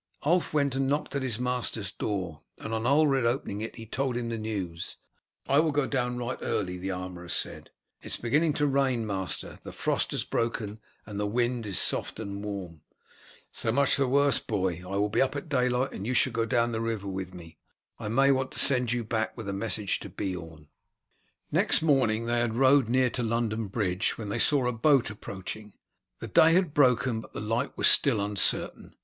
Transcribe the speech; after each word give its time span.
Ulf 0.23 0.51
went 0.51 0.73
and 0.73 0.87
knocked 0.87 1.15
at 1.15 1.21
his 1.21 1.37
master's 1.39 1.91
door, 1.91 2.41
and 2.57 2.73
on 2.73 2.87
Ulred 2.87 3.23
opening 3.23 3.61
it 3.61 3.75
he 3.75 3.85
told 3.85 4.17
him 4.17 4.29
the 4.29 4.37
news. 4.39 4.97
"I 5.47 5.59
will 5.59 5.69
go 5.71 5.85
down 5.85 6.17
right 6.17 6.39
early," 6.41 6.79
the 6.79 6.89
armourer 6.89 7.29
said. 7.29 7.69
"It 8.01 8.07
is 8.07 8.17
beginning 8.17 8.53
to 8.53 8.65
rain, 8.65 9.05
master. 9.05 9.59
The 9.61 9.71
frost 9.71 10.09
has 10.09 10.23
broken, 10.23 10.79
and 11.05 11.19
the 11.19 11.27
wind 11.27 11.67
is 11.67 11.77
soft 11.77 12.19
and 12.19 12.43
warm." 12.43 12.81
"So 13.51 13.71
much 13.71 13.95
the 13.95 14.07
worse, 14.07 14.39
boy. 14.39 14.81
I 14.83 14.95
will 14.95 15.07
be 15.09 15.21
up 15.21 15.35
at 15.35 15.47
daylight, 15.49 15.91
and 15.91 16.07
you 16.07 16.15
shall 16.15 16.33
go 16.33 16.47
down 16.47 16.71
the 16.71 16.81
river 16.81 17.07
with 17.07 17.35
me. 17.35 17.59
I 17.99 18.07
may 18.07 18.31
want 18.31 18.49
to 18.53 18.59
send 18.59 18.91
you 18.91 19.03
back 19.03 19.37
with 19.37 19.47
a 19.47 19.53
message 19.53 19.99
to 19.99 20.09
Beorn." 20.09 20.67
Next 21.51 21.83
morning 21.83 22.25
they 22.25 22.39
had 22.39 22.55
rowed 22.55 22.89
near 22.89 23.11
to 23.11 23.21
London 23.21 23.67
Bridge 23.67 24.17
when 24.17 24.29
they 24.29 24.39
saw 24.39 24.65
a 24.65 24.71
boat 24.73 25.11
approaching. 25.11 25.73
The 26.17 26.27
day 26.27 26.53
had 26.53 26.73
broken, 26.73 27.21
but 27.21 27.33
the 27.33 27.39
light 27.39 27.77
was 27.77 27.87
still 27.87 28.19
uncertain. 28.19 28.95